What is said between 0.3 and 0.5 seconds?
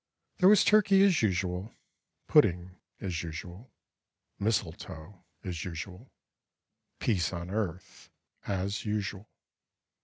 There